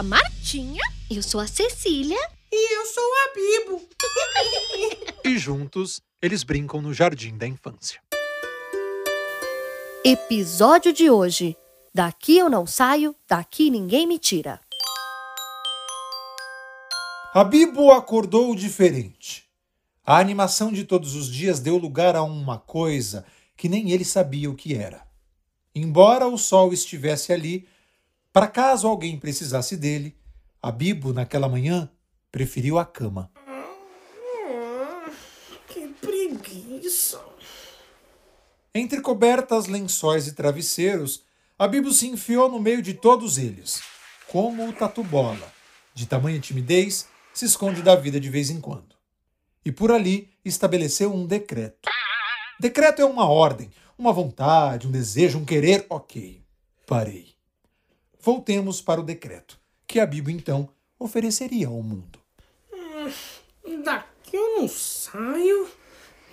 [0.00, 0.82] a Martinha.
[1.10, 2.18] Eu sou a Cecília.
[2.50, 3.82] E eu sou a Bibo.
[5.22, 8.00] e juntos eles brincam no jardim da infância.
[10.02, 11.54] Episódio de hoje:
[11.94, 14.58] Daqui eu não saio, daqui ninguém me tira.
[17.34, 19.44] A Bibo acordou diferente.
[20.02, 24.50] A animação de todos os dias deu lugar a uma coisa que nem ele sabia
[24.50, 25.06] o que era.
[25.74, 27.68] Embora o sol estivesse ali,
[28.32, 30.16] para caso alguém precisasse dele,
[30.62, 31.90] a Bibo, naquela manhã,
[32.30, 33.30] preferiu a cama.
[35.68, 37.20] que preguiça!
[38.72, 41.24] Entre cobertas, lençóis e travesseiros,
[41.58, 43.82] a Bibo se enfiou no meio de todos eles,
[44.28, 45.52] como o tatu-bola,
[45.92, 48.94] de tamanha timidez, se esconde da vida de vez em quando.
[49.64, 51.88] E por ali estabeleceu um decreto.
[52.60, 55.84] Decreto é uma ordem, uma vontade, um desejo, um querer.
[55.90, 56.42] Ok,
[56.86, 57.39] parei.
[58.22, 60.68] Voltemos para o decreto, que a Bíblia então
[60.98, 62.18] ofereceria ao mundo.
[62.70, 65.66] Hum, daqui eu não saio,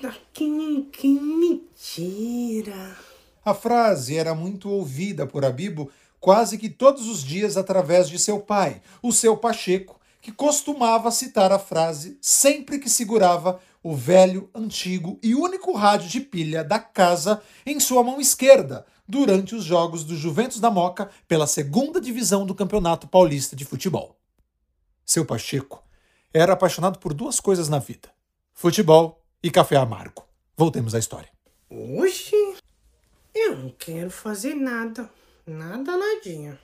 [0.02, 2.98] daqui ninguém me tira.
[3.44, 8.42] A frase era muito ouvida por Abibo quase que todos os dias através de seu
[8.42, 15.18] pai, o seu Pacheco, que costumava citar a frase sempre que segurava o velho, antigo
[15.24, 20.14] e único rádio de pilha da casa em sua mão esquerda durante os jogos do
[20.14, 24.20] Juventus da Moca pela segunda divisão do Campeonato Paulista de Futebol.
[25.06, 25.82] Seu Pacheco
[26.34, 28.12] era apaixonado por duas coisas na vida:
[28.54, 30.26] futebol e café amargo.
[30.58, 31.30] Voltemos à história.
[31.70, 32.58] Oxi,
[33.34, 35.10] eu não quero fazer nada,
[35.46, 36.60] nada nadinha.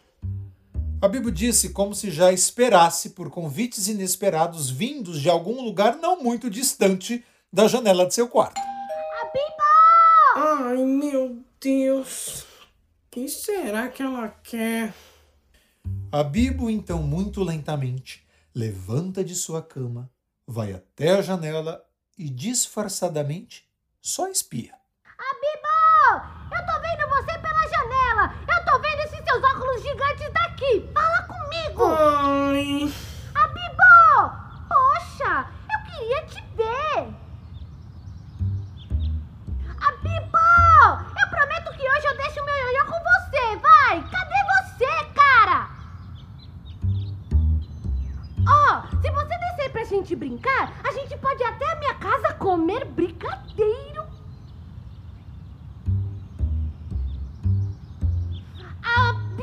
[1.03, 6.23] A Bíblia disse como se já esperasse por convites inesperados vindos de algum lugar não
[6.23, 8.57] muito distante da janela de seu quarto.
[8.57, 10.69] A Biba!
[10.69, 12.43] Ai, meu Deus.
[12.43, 12.45] O
[13.11, 14.93] que será que ela quer?
[16.09, 20.09] A Bibo, então, muito lentamente, levanta de sua cama,
[20.47, 21.85] vai até a janela
[22.17, 23.69] e disfarçadamente
[24.01, 24.73] só espia.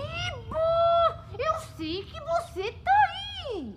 [0.00, 0.56] Bibo!
[1.38, 2.90] Eu sei que você tá
[3.52, 3.74] aí!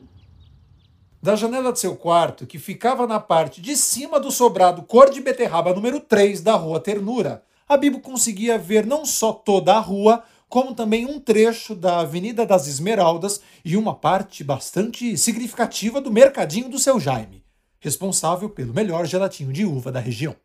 [1.21, 5.21] Da janela de seu quarto, que ficava na parte de cima do sobrado cor de
[5.21, 10.23] beterraba número 3 da Rua Ternura, a Bibo conseguia ver não só toda a rua,
[10.49, 16.69] como também um trecho da Avenida das Esmeraldas e uma parte bastante significativa do mercadinho
[16.69, 17.43] do seu Jaime,
[17.79, 20.35] responsável pelo melhor gelatinho de uva da região.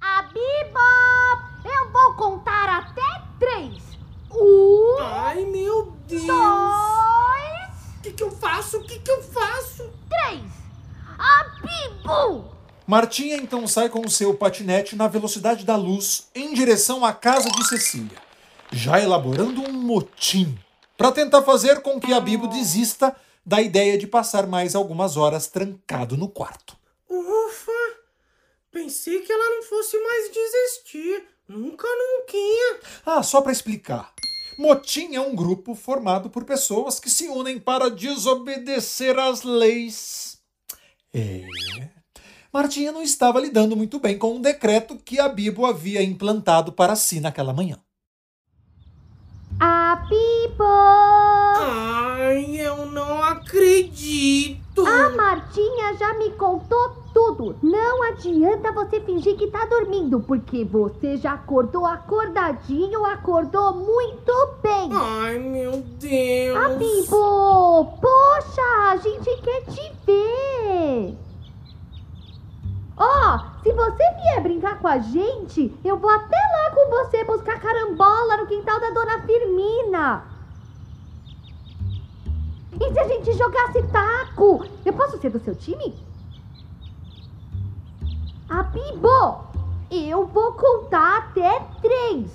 [0.00, 0.78] A Bibo!
[1.64, 3.85] Eu vou contar até três.
[4.38, 4.96] Um.
[5.00, 6.26] Ai, meu Deus!
[6.26, 7.76] Dois.
[7.98, 8.78] O que, que eu faço?
[8.78, 9.90] O que, que eu faço?
[10.08, 10.42] Três.
[11.18, 12.56] A Bibo!
[12.86, 17.50] Martinha então sai com o seu patinete na velocidade da luz em direção à casa
[17.50, 18.18] de Cecília,
[18.70, 20.56] já elaborando um motim
[20.96, 25.46] para tentar fazer com que a Bibo desista da ideia de passar mais algumas horas
[25.48, 26.76] trancado no quarto.
[27.08, 27.72] Ufa!
[28.70, 31.24] Pensei que ela não fosse mais desistir.
[31.48, 32.86] Nunca, nunca.
[33.04, 34.12] Ah, só para explicar.
[34.58, 40.38] Motim é um grupo formado por pessoas que se unem para desobedecer às leis.
[41.12, 41.46] É.
[42.52, 46.96] Martinha não estava lidando muito bem com um decreto que a Bibo havia implantado para
[46.96, 47.78] si naquela manhã.
[49.60, 50.64] A Bibo!
[51.58, 54.86] Ai, eu não acredito!
[54.86, 56.75] A Martinha já me contou
[57.36, 57.58] tudo.
[57.62, 64.90] Não adianta você fingir que tá dormindo, porque você já acordou acordadinho, acordou muito bem.
[64.92, 66.56] Ai, meu Deus!
[66.56, 67.98] A Bibo!
[68.00, 71.16] Poxa, a gente quer te ver!
[72.98, 77.24] Ó, oh, se você vier brincar com a gente, eu vou até lá com você
[77.24, 80.24] buscar carambola no quintal da dona Firmina.
[82.80, 84.64] E se a gente jogasse taco?
[84.84, 85.94] Eu posso ser do seu time?
[88.56, 89.44] A Bibo,
[89.90, 92.30] eu vou contar até três.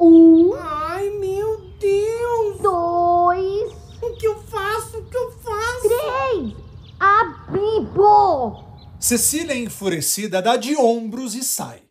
[0.00, 0.54] Um.
[0.54, 2.60] Ai, meu Deus!
[2.62, 3.70] Dois.
[4.00, 4.96] O que eu faço?
[4.96, 5.82] O que eu faço?
[5.82, 6.56] Três.
[6.98, 8.64] A Bibo.
[8.98, 11.82] Cecília, enfurecida, dá de ombros e sai.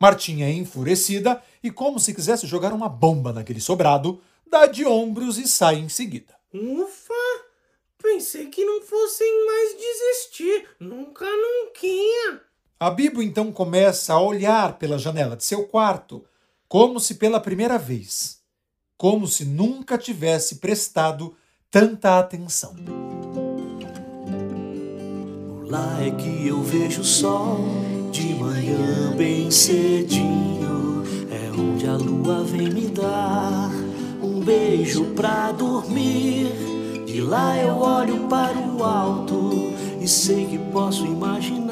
[0.00, 4.20] Martinha, enfurecida, e como se quisesse jogar uma bomba naquele sobrado,
[4.50, 6.34] dá de ombros e sai em seguida.
[6.52, 7.14] Ufa!
[8.02, 10.68] Pensei que não fossem mais desistir.
[10.80, 12.45] Nunca, nunca.
[12.78, 16.22] A então começa a olhar pela janela de seu quarto,
[16.68, 18.40] como se pela primeira vez,
[18.98, 21.34] como se nunca tivesse prestado
[21.70, 22.76] tanta atenção.
[25.64, 27.60] Lá é que eu vejo o sol
[28.12, 31.02] de manhã bem cedinho.
[31.30, 33.70] É onde a lua vem me dar
[34.22, 36.52] um beijo pra dormir.
[37.06, 41.65] De lá eu olho para o alto e sei que posso imaginar.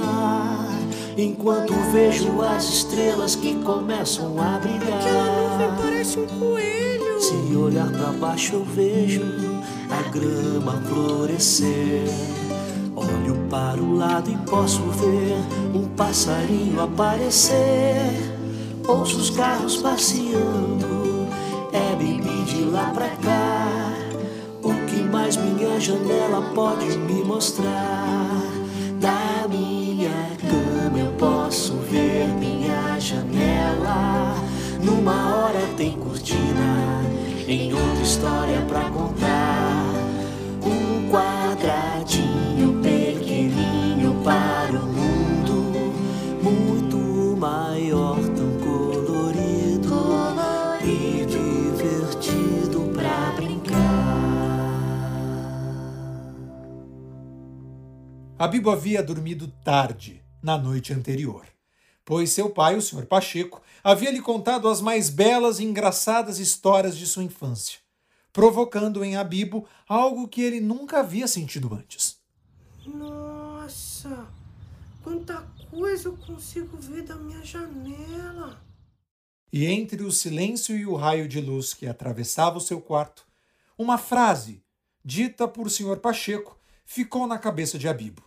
[1.17, 4.99] Enquanto vejo as estrelas que começam a brilhar.
[4.99, 7.21] Aquela nuvem parece um coelho.
[7.21, 9.23] Se olhar para baixo eu vejo
[9.91, 12.09] a grama florescer.
[12.97, 15.37] Olho para o lado e posso ver
[15.73, 18.35] um passarinho aparecer.
[18.87, 21.29] Ouço os carros passeando,
[21.73, 23.93] é bebê de lá pra cá.
[24.63, 28.34] O que mais minha janela pode me mostrar?
[38.05, 39.95] História pra contar.
[40.63, 45.73] Um quadradinho pequenininho para o mundo,
[46.43, 49.95] muito maior, tão colorido,
[50.83, 53.75] e divertido pra brincar.
[58.39, 61.47] A Bibo havia dormido tarde na noite anterior,
[62.05, 63.07] pois seu pai, o Sr.
[63.07, 67.79] Pacheco, havia lhe contado as mais belas e engraçadas histórias de sua infância,
[68.35, 72.19] provocando em Abibo algo que ele nunca havia sentido antes.
[72.85, 74.27] Nossa,
[75.05, 75.41] quanta
[75.71, 78.61] coisa eu consigo ver da minha janela.
[79.53, 83.25] E entre o silêncio e o raio de luz que atravessava o seu quarto,
[83.79, 84.65] uma frase,
[85.05, 85.99] dita por Sr.
[85.99, 88.23] Pacheco, ficou na cabeça de Abibo.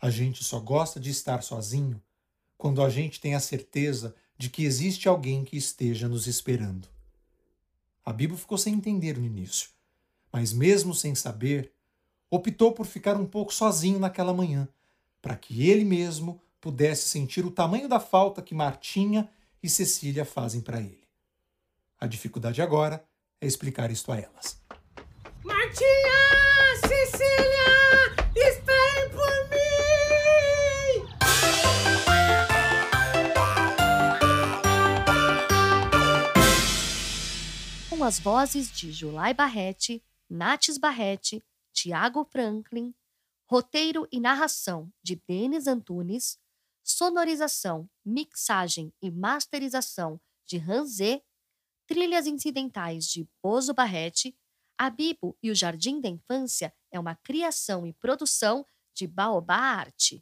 [0.00, 2.02] A gente só gosta de estar sozinho
[2.56, 6.88] quando a gente tem a certeza de que existe alguém que esteja nos esperando.
[8.10, 9.70] A Bibo ficou sem entender no início,
[10.32, 11.70] mas mesmo sem saber,
[12.28, 14.68] optou por ficar um pouco sozinho naquela manhã,
[15.22, 19.30] para que ele mesmo pudesse sentir o tamanho da falta que Martinha
[19.62, 21.04] e Cecília fazem para ele.
[22.00, 23.04] A dificuldade agora
[23.40, 24.60] é explicar isto a elas.
[25.44, 26.49] Martinha!
[38.10, 42.92] As vozes de Julai Barrete, Nates Barrete, Tiago Franklin,
[43.48, 46.36] roteiro e narração de Denis Antunes,
[46.82, 51.22] sonorização, mixagem e masterização de Ranzé,
[51.86, 54.36] trilhas incidentais de Bozo Barrete,
[54.76, 60.20] a Bibo e o Jardim da Infância é uma criação e produção de Baobá Arte.